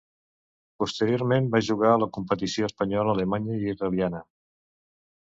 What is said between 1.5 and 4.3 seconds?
va jugar a la competició espanyola, alemanya i israeliana.